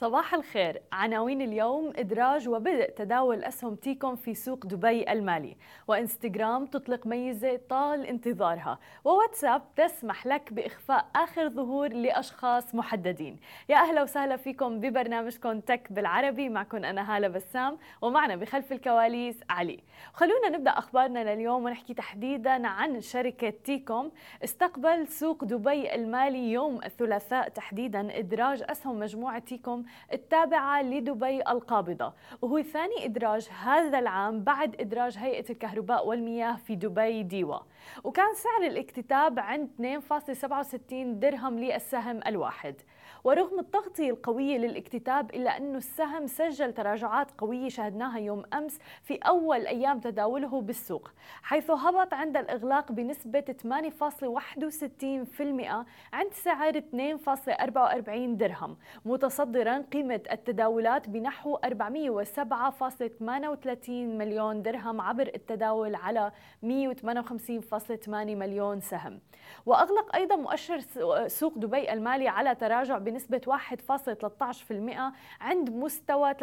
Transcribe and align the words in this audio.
صباح 0.00 0.34
الخير. 0.34 0.82
عناوين 0.92 1.42
اليوم 1.42 1.92
إدراج 1.96 2.48
وبدء 2.48 2.90
تداول 2.90 3.44
أسهم 3.44 3.74
تيكوم 3.74 4.16
في 4.16 4.34
سوق 4.34 4.66
دبي 4.66 5.12
المالي 5.12 5.56
وإنستغرام 5.88 6.66
تطلق 6.66 7.06
ميزة 7.06 7.60
طال 7.68 8.06
انتظارها 8.06 8.78
وواتساب 9.04 9.62
تسمح 9.76 10.26
لك 10.26 10.52
بإخفاء 10.52 11.06
آخر 11.16 11.48
ظهور 11.48 11.92
لأشخاص 11.92 12.74
محددين. 12.74 13.40
يا 13.68 13.76
أهلا 13.76 14.02
وسهلا 14.02 14.36
فيكم 14.36 14.80
ببرنامجكم 14.80 15.60
Tech 15.60 15.92
بالعربي. 15.92 16.48
معكم 16.48 16.84
أنا 16.84 17.16
هالة 17.16 17.28
بسام 17.28 17.78
ومعنا 18.02 18.36
بخلف 18.36 18.72
الكواليس 18.72 19.40
علي. 19.50 19.80
خلونا 20.12 20.48
نبدأ 20.48 20.70
أخبارنا 20.70 21.34
لليوم 21.34 21.64
ونحكي 21.64 21.94
تحديدا 21.94 22.66
عن 22.66 23.00
شركة 23.00 23.50
تيكوم 23.50 24.10
استقبل 24.44 25.06
سوق 25.08 25.44
دبي 25.44 25.94
المالي 25.94 26.52
يوم 26.52 26.80
الثلاثاء 26.84 27.48
تحديدا 27.48 28.18
إدراج 28.18 28.62
أسهم 28.70 28.98
مجموعة 28.98 29.38
تيكوم 29.38 29.89
التابعة 30.12 30.82
لدبي 30.82 31.40
القابضة. 31.48 32.12
وهو 32.42 32.62
ثاني 32.62 33.04
إدراج 33.04 33.48
هذا 33.62 33.98
العام 33.98 34.44
بعد 34.44 34.80
إدراج 34.80 35.18
هيئة 35.18 35.50
الكهرباء 35.50 36.06
والمياه 36.06 36.56
في 36.56 36.76
دبي 36.76 37.22
DEWA 37.22 37.58
وكان 38.04 38.34
سعر 38.34 38.66
الاكتتاب 38.66 39.38
عند 39.38 39.68
2.67 39.78 40.92
درهم 40.92 41.58
للسهم 41.58 42.20
الواحد. 42.26 42.74
ورغم 43.24 43.58
التغطية 43.58 44.10
القوية 44.10 44.58
للاكتتاب 44.58 45.34
إلا 45.34 45.56
أنه 45.56 45.78
السهم 45.78 46.26
سجل 46.26 46.72
تراجعات 46.72 47.30
قوية 47.38 47.68
شهدناها 47.68 48.18
يوم 48.18 48.42
أمس 48.54 48.78
في 49.02 49.14
أول 49.14 49.66
أيام 49.66 50.00
تداوله 50.00 50.60
بالسوق 50.60 51.10
حيث 51.42 51.70
هبط 51.70 52.14
عند 52.14 52.36
الإغلاق 52.36 52.92
بنسبة 52.92 53.44
8.61% 53.62 53.66
عند 56.12 56.32
سعر 56.32 56.72
2.44 56.72 56.80
درهم 58.10 58.76
متصدرا 59.04 59.84
قيمة 59.92 60.20
التداولات 60.32 61.08
بنحو 61.08 61.56
407.38 61.56 61.64
مليون 63.88 64.62
درهم 64.62 65.00
عبر 65.00 65.30
التداول 65.34 65.94
على 65.94 66.32
158.8 66.62 68.08
مليون 68.08 68.80
سهم. 68.80 69.20
وأغلق 69.66 70.16
أيضا 70.16 70.36
مؤشر 70.36 70.80
سوق 71.26 71.58
دبي 71.58 71.92
المالي 71.92 72.28
على 72.28 72.54
تراجع 72.54 72.98
بنسبة 73.10 73.40
1.13% 73.46 75.12
عند 75.40 75.70
مستوى 75.70 76.34
3121.83 76.34 76.36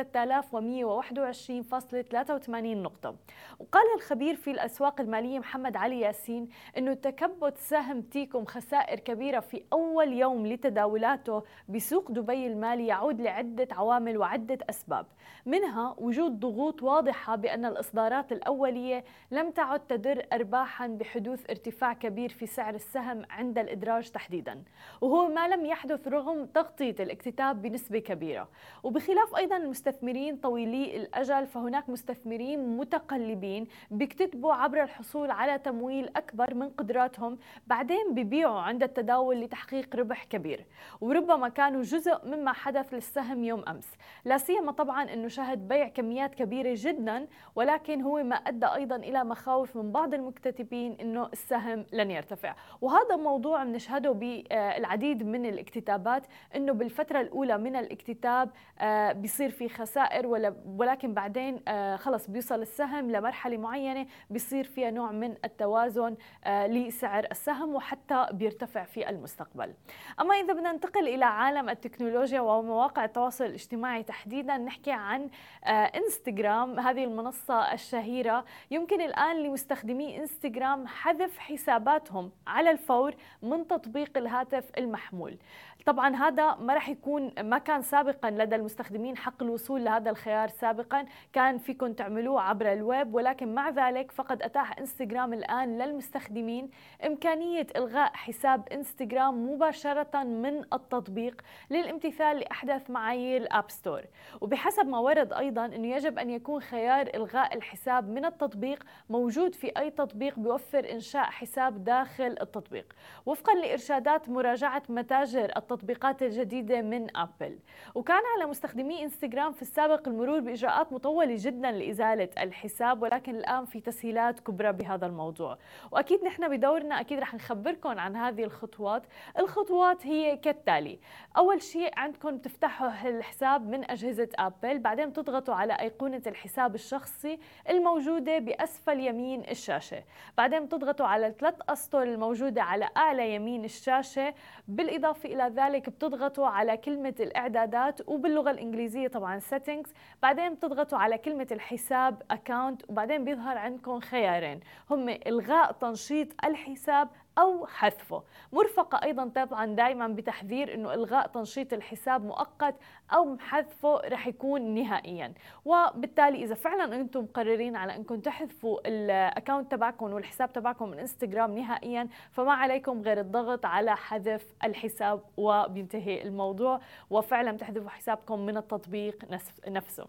نقطة. 2.78 3.16
وقال 3.60 3.84
الخبير 3.96 4.36
في 4.36 4.52
الأسواق 4.52 5.02
المالية 5.02 5.40
محمد 5.40 5.78
علي 5.78 6.00
ياسين 6.00 6.50
أنه 6.78 6.94
تكبد 6.94 7.58
سهم 7.58 8.02
تيكوم 8.02 8.46
خسائر 8.46 9.00
كبيرة 9.00 9.40
في 9.40 9.64
أول 9.74 10.14
يوم 10.14 10.48
لتداولاته 10.48 11.44
بسوق 11.70 12.12
دبي 12.12 12.48
المالي 12.48 12.88
يعود 12.88 13.22
لعدة 13.22 13.68
عوامل 13.72 14.18
وعدة 14.18 14.58
أسباب. 14.70 15.06
منها 15.46 15.96
وجود 15.98 16.40
ضغوط 16.40 16.84
واضحة 16.84 17.36
بأن 17.36 17.66
الإصدارات 17.66 18.32
الأولية 18.32 19.04
لم 19.32 19.52
تعد 19.52 19.80
تدر 19.80 20.26
أرباحا 20.34 20.88
بحدوث 20.88 21.50
ارتفاع 21.50 21.94
كبير 21.94 22.30
في 22.30 22.46
سعر 22.46 22.76
السهم 22.76 23.26
عند 23.30 23.58
الإدراج 23.58 24.10
تحديدا. 24.10 24.64
وهو 25.02 25.28
ما 25.28 25.48
لم 25.48 25.66
يحدث 25.66 26.08
رغم 26.08 26.46
تغطية 26.58 26.96
الاكتتاب 27.00 27.62
بنسبة 27.62 28.00
كبيرة. 28.00 28.50
وبخلاف 28.84 29.36
أيضا 29.36 29.58
المستثمرين 29.58 30.38
طويلي 30.38 30.98
الأجل 30.98 31.48
فهناك 31.48 31.90
مستثمرين 31.90 32.78
متقلبين 32.78 33.68
بيكتتبوا 33.92 34.54
عبر 34.54 34.84
الحصول 34.84 35.32
على 35.32 35.58
تمويل 35.58 36.10
أكبر 36.16 36.54
من 36.54 36.70
قدراتهم 36.70 37.38
بعدين 37.68 38.14
ببيعوا 38.14 38.60
عند 38.60 38.84
التداول 38.84 39.42
لتحقيق 39.42 39.96
ربح 39.96 40.24
كبير. 40.24 40.66
وربما 41.02 41.50
كانوا 41.50 41.82
جزء 41.82 42.26
مما 42.26 42.54
حدث 42.54 42.94
للسهم 42.94 43.44
يوم 43.44 43.64
أمس. 43.68 43.88
لا 44.26 44.38
سيما 44.38 44.72
طبعا 44.72 45.14
أنه 45.14 45.28
شهد 45.28 45.68
بيع 45.68 45.88
كميات 45.88 46.36
كبيرة 46.36 46.74
جدا 46.78 47.28
ولكن 47.56 48.02
هو 48.02 48.24
ما 48.24 48.36
أدى 48.36 48.66
أيضا 48.66 48.96
إلى 48.96 49.24
مخاوف 49.24 49.76
من 49.76 49.92
بعض 49.92 50.14
المكتتبين 50.14 50.98
أنه 51.02 51.30
السهم 51.34 51.86
لن 51.94 52.12
يرتفع. 52.12 52.56
وهذا 52.82 53.16
موضوع 53.16 53.64
بنشهده 53.64 54.12
بالعديد 54.12 55.24
من 55.24 55.46
الاكتتابات 55.46 56.24
إنه 56.56 56.74
بالفترة 56.74 57.22
الأولى 57.22 57.58
من 57.58 57.76
الاكتتاب 57.76 58.50
آه، 58.80 59.12
بيصير 59.12 59.50
في 59.50 59.70
خسائر 59.70 60.28
ولكن 60.66 61.14
بعدين 61.14 61.60
آه، 61.68 61.96
خلص 61.96 62.30
بيوصل 62.30 62.62
السهم 62.62 63.12
لمرحلة 63.12 63.58
معينة 63.58 64.08
بيصير 64.30 64.64
فيها 64.64 64.92
نوع 64.92 65.12
من 65.12 65.36
التوازن 65.46 66.16
آه، 66.46 66.68
لسعر 66.68 67.28
السهم 67.32 67.76
وحتى 67.76 68.28
بيرتفع 68.32 68.84
في 68.84 69.10
المستقبل. 69.10 69.74
أما 70.22 70.36
إذا 70.36 70.54
بدنا 70.54 70.72
ننتقل 70.72 71.08
إلى 71.08 71.26
عالم 71.26 71.70
التكنولوجيا 71.70 72.40
ومواقع 72.40 73.06
التواصل 73.06 73.46
الاجتماعي 73.46 74.04
تحديدا 74.04 74.58
نحكي 74.58 74.92
عن 74.92 75.30
إنستغرام 75.68 76.80
هذه 76.80 77.04
المنصة 77.04 77.74
الشهيرة. 77.74 78.46
يمكن 78.72 79.02
الآن 79.02 79.44
لمستخدمي 79.44 80.18
إنستغرام 80.18 80.88
حذف 80.88 81.38
حساباتهم 81.38 82.32
على 82.48 82.72
الفور 82.72 83.16
من 83.42 83.68
تطبيق 83.68 84.18
الهاتف 84.18 84.72
المحمول. 84.78 85.38
طبعا 85.86 86.16
هذا 86.16 86.37
ما 86.40 86.74
راح 86.74 86.90
يكون 86.90 87.32
ما 87.42 87.58
كان 87.58 87.82
سابقا 87.82 88.32
لدى 88.32 88.56
المستخدمين 88.56 89.18
حق 89.18 89.44
الوصول 89.44 89.86
لهذا 89.86 90.10
الخيار 90.10 90.48
سابقا. 90.48 91.06
كان 91.34 91.58
فيكم 91.58 91.94
تعملوه 91.94 92.42
عبر 92.42 92.74
الويب 92.74 93.14
ولكن 93.14 93.56
مع 93.56 93.70
ذلك 93.70 94.12
فقد 94.12 94.42
أتاح 94.42 94.80
إنستغرام 94.80 95.34
الآن 95.34 95.78
للمستخدمين. 95.78 96.70
إمكانية 97.06 97.68
إلغاء 97.76 98.12
حساب 98.14 98.68
إنستغرام 98.72 99.52
مباشرة 99.52 100.24
من 100.24 100.60
التطبيق 100.74 101.42
للامتثال 101.70 102.40
لأحدث 102.40 102.90
معايير 102.90 103.42
ال 103.42 103.49
App 103.49 103.72
Store 103.72 104.02
وبحسب 104.42 104.88
ما 104.88 105.00
ورد 105.00 105.34
أيضا 105.34 105.66
إنه 105.66 105.88
يجب 105.88 106.20
أن 106.20 106.30
يكون 106.30 106.62
خيار 106.62 107.10
إلغاء 107.16 107.56
الحساب 107.56 108.10
من 108.10 108.26
التطبيق 108.26 108.84
موجود 109.10 109.56
في 109.56 109.68
أي 109.78 109.90
تطبيق 109.90 110.40
بيوفر 110.40 110.92
إنشاء 110.92 111.24
حساب 111.24 111.84
داخل 111.84 112.38
التطبيق. 112.42 112.94
وفقا 113.26 113.54
لإرشادات 113.54 114.30
مراجعة 114.30 114.84
متاجر 114.90 115.44
التطبيق 115.58 115.78
التطبيقات 115.78 116.24
الجديدة 116.28 116.82
من 116.82 117.18
أبل 117.18 117.60
وكان 117.96 118.22
على 118.36 118.50
مستخدمي 118.50 119.04
إنستغرام 119.04 119.52
في 119.52 119.62
السابق 119.62 120.08
المرور 120.08 120.40
بإجراءات 120.40 120.94
مطولة 120.94 121.36
جدا 121.40 121.72
لإزالة 121.72 122.30
الحساب 122.38 123.02
ولكن 123.02 123.36
الآن 123.36 123.66
في 123.66 123.80
تسهيلات 123.80 124.40
كبرى 124.40 124.72
بهذا 124.72 125.06
الموضوع. 125.06 125.58
وأكيد 125.92 126.24
نحن 126.24 126.58
بدورنا 126.58 127.00
أكيد 127.00 127.20
رح 127.20 127.34
نخبركم 127.34 128.00
عن 128.00 128.16
هذه 128.16 128.44
الخطوات. 128.44 129.04
الخطوات 129.40 130.08
هي 130.08 130.38
كالتالي 130.38 131.00
أول 131.38 131.62
شيء 131.62 131.92
عندكم 131.98 132.38
تفتحوا 132.38 133.10
الحساب 133.10 133.70
من 133.70 133.92
أجهزة 133.92 134.30
أبل 134.40 134.80
بعدين 134.80 135.14
تضغطوا 135.14 135.54
على 135.56 135.74
أيقونة 135.74 136.22
الحساب 136.28 136.76
الشخصي 136.76 137.40
الموجودة 137.70 138.40
بأسفل 138.40 139.00
يمين 139.00 139.42
الشاشة. 139.50 140.04
بعدين 140.38 140.70
تضغطوا 140.70 141.06
على 141.06 141.28
الثلاث 141.28 141.56
أسطر 141.70 142.04
الموجودة 142.04 142.64
على 142.64 142.90
أعلى 142.98 143.36
يمين 143.36 143.66
الشاشة. 143.66 144.34
بالإضافة 144.68 145.30
إلى 145.30 145.44
ذلك 145.44 145.78
ذلك 145.78 145.88
بتضغطوا 146.18 146.48
على 146.48 146.78
كلمة 146.78 147.16
الإعدادات 147.20 148.10
وباللغة 148.10 148.52
الإنجليزية 148.52 149.08
طبعا 149.08 149.40
settings 149.40 149.90
بعدين 150.22 150.54
بتضغطوا 150.54 150.98
على 150.98 151.18
كلمة 151.18 151.48
الحساب 151.52 152.24
account 152.34 152.90
وبعدين 152.90 153.24
بيظهر 153.24 153.58
عندكم 153.58 154.00
خيارين. 154.00 154.60
هم 154.90 155.10
إلغاء 155.10 155.72
تنشيط 155.72 156.28
الحساب 156.46 157.10
أو 157.38 157.66
حذفه. 157.66 158.24
مرفقة 158.54 159.04
أيضا 159.04 159.32
طبعا 159.36 159.66
دائما 159.66 160.08
بتحذير 160.08 160.74
أنه 160.74 160.94
إلغاء 160.94 161.28
تنشيط 161.28 161.74
الحساب 161.74 162.26
مؤقت 162.26 162.76
أو 163.14 163.38
حذفه 163.38 163.96
رح 163.96 164.28
يكون 164.28 164.62
نهائيا. 164.62 165.34
وبالتالي 165.66 166.44
إذا 166.44 166.56
فعلا 166.56 166.96
أنتم 166.96 167.24
مقررين 167.24 167.76
على 167.76 167.96
أنكم 167.96 168.20
تحذفوا 168.20 168.80
الأكاونت 168.86 169.72
تبعكم 169.72 170.14
والحساب 170.14 170.54
تبعكم 170.54 170.90
من 170.90 171.00
إنستغرام 171.00 171.58
نهائيا 171.58 172.08
فما 172.32 172.54
عليكم 172.54 173.02
غير 173.02 173.20
الضغط 173.20 173.66
على 173.66 173.96
حذف 173.96 174.54
الحساب 174.64 175.22
وبينتهي 175.38 176.22
الموضوع. 176.22 176.80
وفعلا 177.10 177.52
تحذفوا 177.58 177.90
حسابكم 177.90 178.40
من 178.40 178.58
التطبيق 178.58 179.26
نفسه. 179.68 180.08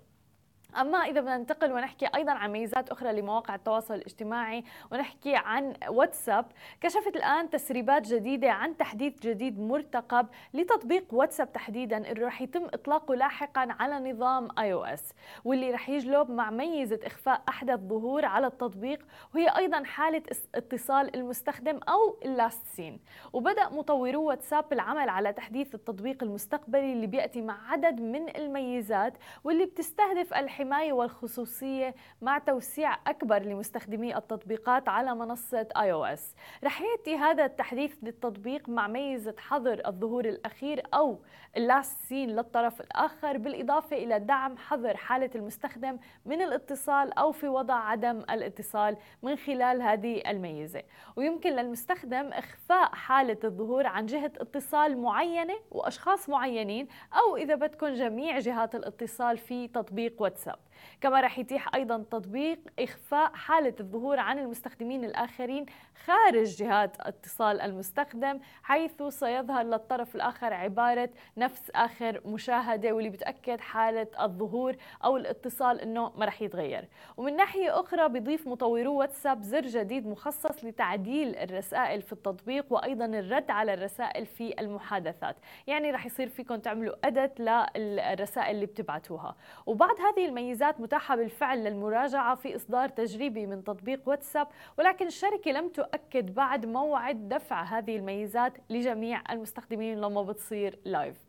أما 0.76 0.98
إذا 0.98 1.20
بدنا 1.20 1.36
ننتقل 1.36 1.72
ونحكي 1.72 2.06
أيضا 2.14 2.32
عن 2.32 2.52
ميزات 2.52 2.90
أخرى 2.90 3.12
لمواقع 3.12 3.54
التواصل 3.54 3.94
الاجتماعي 3.94 4.64
ونحكي 4.92 5.36
عن 5.36 5.74
واتساب. 5.88 6.46
كشفت 6.80 7.16
الآن 7.16 7.50
تسريبات 7.50 8.06
جديدة 8.06 8.50
عن 8.50 8.76
تحديث 8.76 9.20
جديد 9.20 9.60
مرتقب 9.60 10.26
لتطبيق 10.54 11.04
واتساب 11.14 11.52
تحديدا 11.52 11.96
اللي 12.12 12.24
رح 12.24 12.42
يتم 12.42 12.64
إطلاقه 12.64 13.14
لاحقا 13.14 13.68
على 13.80 14.12
نظام 14.12 14.48
iOS 14.58 15.12
واللي 15.44 15.70
رح 15.70 15.88
يجلب 15.88 16.30
مع 16.30 16.50
ميزة 16.50 17.00
إخفاء 17.04 17.42
أحدث 17.48 17.80
ظهور 17.80 18.24
على 18.24 18.46
التطبيق 18.46 19.06
وهي 19.34 19.48
أيضا 19.48 19.84
حالة 19.84 20.22
اتصال 20.54 21.16
المستخدم 21.16 21.80
أو 21.88 22.18
ال 22.24 22.33
last 22.33 22.66
seen. 22.66 23.00
وبدأ 23.32 23.68
مطورو 23.68 24.22
واتساب 24.22 24.72
العمل 24.72 25.08
على 25.08 25.32
تحديث 25.32 25.74
التطبيق 25.74 26.22
المستقبلي 26.22 26.92
اللي 26.92 27.06
بيأتي 27.06 27.40
مع 27.40 27.72
عدد 27.72 28.00
من 28.00 28.36
الميزات 28.36 29.14
واللي 29.44 29.66
بتستهدف 29.66 30.34
الحماية 30.34 30.57
الحماية 30.58 30.92
والخصوصية 30.92 31.94
مع 32.22 32.38
توسيع 32.38 32.94
أكبر 33.06 33.42
لمستخدمي 33.42 34.16
التطبيقات 34.16 34.88
على 34.88 35.14
منصة 35.14 35.68
iOS 35.76 36.34
رح 36.64 36.80
يأتي 36.80 37.16
هذا 37.16 37.44
التحديث 37.44 37.96
للتطبيق 38.02 38.68
مع 38.68 38.88
ميزة 38.88 39.34
حظر 39.38 39.82
الظهور 39.86 40.24
الأخير 40.24 40.82
أو 40.94 41.18
ال 41.56 41.65
last 41.65 42.00
seen 42.00 42.30
للطرف 42.30 42.80
الآخر 42.80 43.38
بالإضافة 43.38 43.96
إلى 43.96 44.18
دعم 44.18 44.56
حظر 44.56 44.96
حالة 44.96 45.30
المستخدم 45.34 45.98
من 46.26 46.42
الاتصال 46.42 47.12
أو 47.12 47.32
في 47.32 47.48
وضع 47.48 47.74
عدم 47.74 48.18
الاتصال 48.18 48.96
من 49.22 49.36
خلال 49.36 49.82
هذه 49.82 50.30
الميزة. 50.30 50.82
ويمكن 51.16 51.50
للمستخدم 51.50 52.32
إخفاء 52.32 52.94
حالة 52.94 53.38
الظهور 53.44 53.86
عن 53.86 54.06
جهة 54.06 54.32
اتصال 54.40 54.98
معينة 54.98 55.54
وأشخاص 55.70 56.28
معينين 56.28 56.88
أو 57.12 57.36
إذا 57.36 57.54
بدكم 57.54 57.94
جميع 57.94 58.38
جهات 58.38 58.74
الاتصال 58.74 59.38
في 59.38 59.68
تطبيق 59.68 60.22
واتساب. 60.22 60.47
up. 60.48 60.67
كما 61.00 61.20
راح 61.20 61.38
يتيح 61.38 61.74
أيضا 61.74 62.04
تطبيق 62.10 62.58
إخفاء 62.78 63.32
حالة 63.34 63.74
الظهور 63.80 64.18
عن 64.18 64.38
المستخدمين 64.38 65.04
الآخرين 65.04 65.66
خارج 66.04 66.46
جهات 66.46 66.96
اتصال 67.00 67.60
المستخدم 67.60 68.40
حيث 68.62 69.02
سيظهر 69.02 69.62
للطرف 69.64 70.14
الآخر 70.16 70.54
عبارة 70.54 71.10
نفس 71.36 71.70
آخر 71.74 72.20
مشاهدة 72.24 72.92
واللي 72.92 73.10
بتأكد 73.10 73.60
حالة 73.60 74.06
الظهور 74.20 74.76
أو 75.04 75.16
الاتصال 75.16 75.80
أنه 75.80 76.12
ما 76.16 76.24
راح 76.24 76.42
يتغير. 76.42 76.88
ومن 77.16 77.36
ناحية 77.36 77.80
أخرى 77.80 78.08
بيضيف 78.08 78.48
مطورو 78.48 78.94
واتساب 78.94 79.42
زر 79.42 79.60
جديد 79.66 80.06
مخصص 80.06 80.64
لتعديل 80.64 81.36
الرسائل 81.36 82.02
في 82.02 82.12
التطبيق 82.12 82.66
وأيضا 82.70 83.04
الرد 83.04 83.50
على 83.50 83.74
الرسائل 83.74 84.26
في 84.26 84.60
المحادثات. 84.60 85.36
يعني 85.66 85.90
راح 85.90 86.06
يصير 86.06 86.28
فيكم 86.28 86.56
تعملوا 86.56 86.94
أدت 87.04 87.40
للرسائل 87.40 88.54
اللي 88.54 88.66
بتبعتوها. 88.66 89.36
وبعد 89.66 89.96
هذه 90.00 90.26
الميزات 90.26 90.67
متاحة 90.78 91.16
بالفعل 91.16 91.64
للمراجعة 91.64 92.34
في 92.34 92.56
إصدار 92.56 92.88
تجريبي 92.88 93.46
من 93.46 93.64
تطبيق 93.64 94.08
واتساب 94.08 94.48
ولكن 94.78 95.06
الشركة 95.06 95.50
لم 95.50 95.68
تؤكد 95.68 96.34
بعد 96.34 96.66
موعد 96.66 97.28
دفع 97.28 97.62
هذه 97.62 97.96
الميزات 97.96 98.52
لجميع 98.70 99.22
المستخدمين 99.32 100.00
لما 100.00 100.22
بتصير 100.22 100.78
لايف 100.84 101.27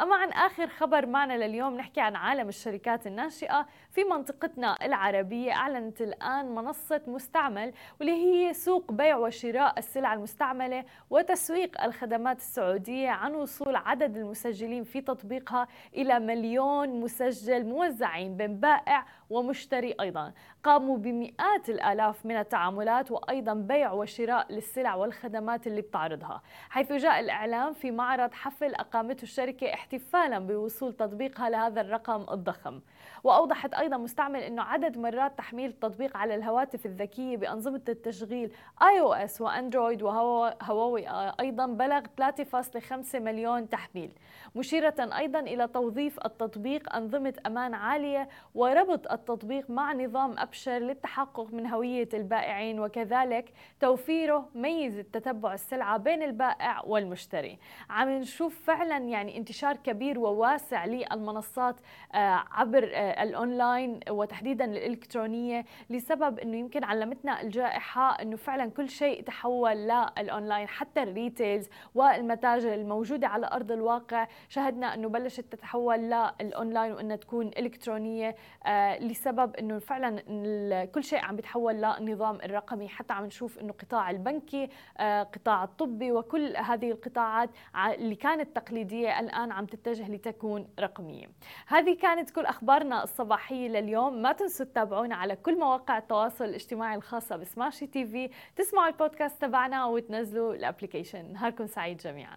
أما 0.00 0.16
عن 0.16 0.30
آخر 0.30 0.66
خبر 0.66 1.06
معنا 1.06 1.46
لليوم 1.46 1.76
نحكي 1.76 2.00
عن 2.00 2.16
عالم 2.16 2.48
الشركات 2.48 3.06
الناشئة 3.06 3.66
في 3.90 4.04
منطقتنا 4.04 4.86
العربية. 4.86 5.52
أعلنت 5.52 6.02
الآن 6.02 6.54
منصة 6.54 7.00
مستعمل 7.06 7.72
واللي 8.00 8.12
هي 8.12 8.52
سوق 8.52 8.92
بيع 8.92 9.16
وشراء 9.16 9.78
السلع 9.78 10.14
المستعملة 10.14 10.84
وتسويق 11.10 11.84
الخدمات 11.84 12.36
السعودية 12.36 13.08
عن 13.10 13.34
وصول 13.34 13.76
عدد 13.76 14.16
المسجلين 14.16 14.84
في 14.84 15.00
تطبيقها 15.00 15.68
إلى 15.94 16.18
مليون 16.18 17.00
مسجل 17.00 17.66
موزعين 17.66 18.36
بين 18.36 18.60
بائع 18.60 19.06
ومشتري 19.30 19.94
أيضا. 20.00 20.32
قاموا 20.64 20.98
بمئات 20.98 21.68
الآلاف 21.68 22.26
من 22.26 22.36
التعاملات 22.36 23.10
وأيضا 23.10 23.54
بيع 23.54 23.92
وشراء 23.92 24.52
للسلع 24.52 24.94
والخدمات 24.94 25.66
اللي 25.66 25.80
بتعرضها 25.80 26.42
حيث 26.70 26.92
جاء 26.92 27.20
الإعلام 27.20 27.72
في 27.72 27.90
معرض 27.90 28.32
حفل 28.32 28.74
أقامته 28.74 29.22
الشركة 29.22 29.74
احتفالا 29.74 30.38
بوصول 30.38 30.92
تطبيقها 30.92 31.50
لهذا 31.50 31.80
الرقم 31.80 32.26
الضخم. 32.30 32.80
وأوضحت 33.24 33.74
أيضا 33.74 33.96
مستعمل 33.96 34.40
أنه 34.40 34.62
عدد 34.62 34.98
مرات 34.98 35.38
تحميل 35.38 35.70
التطبيق 35.70 36.16
على 36.16 36.34
الهواتف 36.34 36.86
الذكية 36.86 37.36
بأنظمة 37.36 37.80
التشغيل 37.88 38.52
اي 38.82 39.00
أو 39.00 39.12
اس 39.12 39.40
وأندرويد 39.40 40.02
وهواوي 40.02 41.08
أيضا 41.40 41.66
بلغ 41.66 42.00
3.5 42.16 43.14
مليون 43.14 43.68
تحميل 43.68 44.12
مشيرة 44.56 44.94
أيضا 44.98 45.40
إلى 45.40 45.68
توظيف 45.68 46.18
التطبيق 46.24 46.96
أنظمة 46.96 47.34
أمان 47.46 47.74
عالية 47.74 48.28
وربط 48.54 49.12
التطبيق 49.20 49.70
مع 49.70 49.92
نظام 49.92 50.38
أبشر 50.38 50.78
للتحقق 50.78 51.48
من 51.52 51.66
هوية 51.66 52.08
البائعين 52.14 52.80
وكذلك 52.80 53.52
توفيره 53.80 54.48
ميزة 54.54 55.02
تتبع 55.02 55.54
السلعة 55.54 55.96
بين 55.96 56.22
البائع 56.22 56.82
والمشتري. 56.86 57.58
عم 57.90 58.08
نشوف 58.08 58.62
فعلا 58.64 58.96
يعني 58.96 59.36
انتشار 59.36 59.76
كبير 59.76 60.18
وواسع 60.18 60.84
للمنصات 60.84 61.76
آه، 62.14 62.44
عبر 62.50 62.90
آه، 62.94 63.22
الأونلاين 63.22 64.00
وتحديدا 64.10 64.64
الإلكترونية 64.64 65.64
لسبب 65.90 66.38
أنه 66.38 66.56
يمكن 66.56 66.84
علمتنا 66.84 67.42
الجائحة 67.42 68.22
أنه 68.22 68.36
فعلا 68.36 68.70
كل 68.70 68.88
شيء 68.88 69.22
تحول 69.22 69.76
للأونلاين 69.76 70.68
حتى 70.68 71.02
ال 71.02 71.10
retails 71.10 71.68
والمتاجر 71.94 72.74
الموجودة 72.74 73.28
على 73.28 73.46
أرض 73.52 73.72
الواقع. 73.72 74.26
شهدنا 74.48 74.94
أنه 74.94 75.08
بلشت 75.08 75.40
تتحول 75.52 75.98
للأونلاين 75.98 76.92
وأنها 76.92 77.16
تكون 77.16 77.50
إلكترونية 77.58 78.36
آه، 78.66 78.98
لسبب 79.10 79.56
أنه 79.56 79.78
فعلا 79.78 80.84
كل 80.84 81.04
شيء 81.04 81.18
عم 81.18 81.36
بيتحول 81.36 81.74
للنظام 81.74 82.36
الرقمي 82.36 82.88
حتى 82.88 83.12
عم 83.12 83.24
نشوف 83.24 83.58
أنه 83.58 83.72
قطاع 83.72 84.10
البنكي 84.10 84.68
آه، 84.98 85.22
قطاع 85.22 85.64
الطبي 85.64 86.12
وكل 86.12 86.56
هذه 86.56 86.90
القطاعات 86.90 87.50
اللي 87.76 88.14
كانت 88.14 88.56
تقليدية 88.56 89.20
الآن 89.20 89.52
عم 89.52 89.66
تتجه 89.66 90.10
لتكون 90.10 90.68
رقمية. 90.80 91.26
هذه 91.66 91.96
كانت 91.96 92.30
كل 92.30 92.46
أخبارنا 92.46 93.02
الصباحية 93.02 93.68
لليوم. 93.68 94.22
ما 94.22 94.32
تنسوا 94.32 94.66
تتابعونا 94.66 95.14
على 95.14 95.36
كل 95.36 95.58
مواقع 95.58 95.98
التواصل 95.98 96.44
الاجتماعي 96.44 96.96
الخاصة 96.96 97.36
ب 97.36 97.86
Smashi 97.86 98.06
TV. 98.06 98.30
تسمعوا 98.56 98.88
البودكاست 98.88 99.42
تبعنا 99.42 99.84
وتنزلوا 99.84 100.54
ال 100.54 100.60
application. 100.60 101.32
نهاركم 101.32 101.66
سعيد 101.66 101.96
جميعا. 101.96 102.36